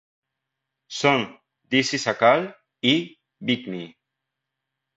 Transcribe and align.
Son 0.99 1.21
"This 1.69 1.93
Is 1.97 2.07
A 2.07 2.15
Call" 2.17 2.43
y 2.81 3.19
"Big 3.39 3.67
Me". 3.67 3.95